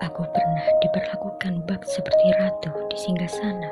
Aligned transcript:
Aku 0.00 0.24
pernah 0.32 0.66
diperlakukan 0.80 1.68
bak 1.68 1.84
seperti 1.84 2.32
ratu 2.40 2.72
di 2.88 2.96
singgasana 2.96 3.68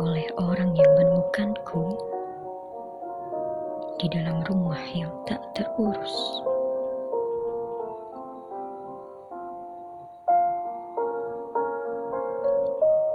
oleh 0.00 0.24
orang 0.40 0.72
yang 0.72 0.90
menemukanku 0.96 1.92
di 4.00 4.08
dalam 4.10 4.40
rumah 4.48 4.80
yang 4.96 5.12
tak 5.28 5.38
terurus. 5.54 6.16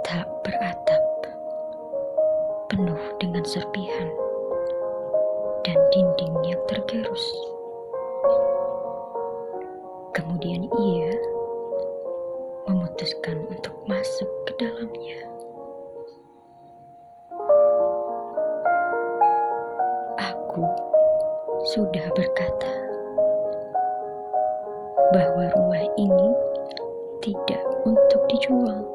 Tak 0.06 0.30
beratap, 0.46 1.04
penuh 2.70 3.02
dengan 3.18 3.42
serpihan 3.44 4.08
dan 5.66 5.76
dinding 5.92 6.54
yang 6.54 6.62
tergerus. 6.70 7.24
Kemudian 10.38 10.70
ia 10.70 11.10
memutuskan 12.70 13.42
untuk 13.50 13.74
masuk 13.90 14.30
ke 14.46 14.54
dalamnya. 14.54 15.18
Aku 20.14 20.62
sudah 21.74 22.06
berkata 22.14 22.70
bahwa 25.10 25.50
rumah 25.58 25.82
ini 25.98 26.30
tidak 27.18 27.66
untuk 27.82 28.22
dijual. 28.30 28.86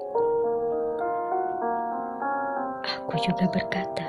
Aku 2.87 3.19
juga 3.19 3.51
berkata, 3.51 4.07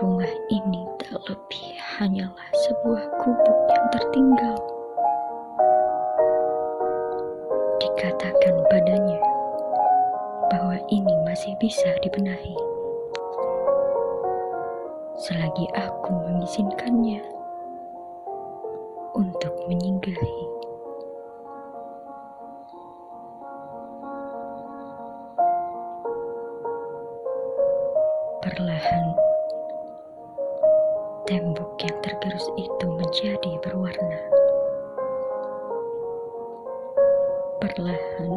rumah 0.00 0.32
ini 0.48 0.88
tak 1.04 1.20
lebih 1.28 1.76
hanyalah 2.00 2.48
sebuah 2.64 3.04
gubuk 3.20 3.58
yang 3.68 3.86
tertinggal. 3.92 4.77
Dikatakan 7.98 8.62
padanya 8.70 9.18
bahwa 10.54 10.78
ini 10.86 11.10
masih 11.26 11.58
bisa 11.58 11.90
dibenahi. 11.98 12.54
Selagi 15.18 15.66
aku 15.74 16.14
mengizinkannya 16.14 17.18
untuk 19.18 19.50
menyinggahi. 19.66 20.42
Perlahan, 28.46 29.06
tembok 31.26 31.82
yang 31.82 31.98
tergerus 32.06 32.46
itu 32.54 32.86
menjadi 32.94 33.58
berwarna. 33.58 34.37
Perlahan, 37.68 38.32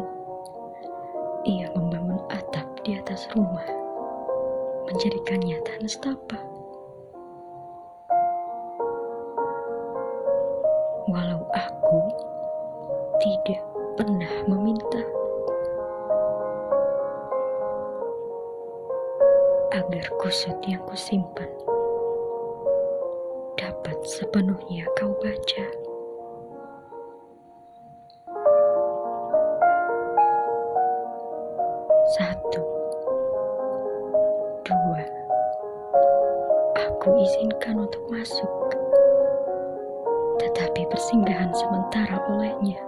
ia 1.48 1.64
membangun 1.72 2.20
atap 2.28 2.68
di 2.84 3.00
atas 3.00 3.24
rumah, 3.32 3.64
menjadikannya 4.92 5.56
tanah 5.64 5.88
setapak. 5.88 6.44
Walau 11.08 11.48
aku 11.48 12.00
tidak 13.24 13.64
pernah 13.96 14.32
meminta 14.44 15.00
agar 19.72 20.04
kusut 20.20 20.60
yang 20.68 20.84
kusimpan 20.84 21.48
dapat 23.56 23.96
sepenuhnya 24.04 24.84
kau 24.92 25.16
baca. 25.24 25.81
Dua, 34.62 35.02
aku 36.78 37.18
izinkan 37.18 37.82
untuk 37.82 38.02
masuk, 38.14 38.50
tetapi 40.38 40.86
persinggahan 40.86 41.50
sementara 41.50 42.22
olehnya 42.30 42.78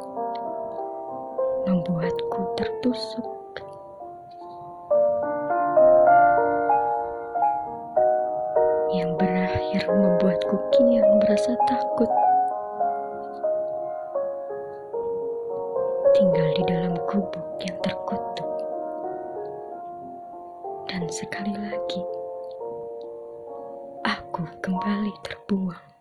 membuatku 1.66 2.40
tertusuk. 2.54 3.26
Yang 8.94 9.10
berakhir 9.18 9.82
membuatku 9.90 10.54
kian 10.78 11.06
merasa 11.18 11.58
takut. 11.66 12.10
Tinggal 16.14 16.48
di 16.54 16.62
dalam 16.70 16.94
gubuk 17.10 17.46
yang 17.58 17.74
terkutuk. 17.82 18.33
Dan 20.94 21.10
sekali 21.10 21.50
lagi, 21.58 22.02
aku 24.06 24.46
kembali 24.62 25.10
terbuang. 25.26 25.93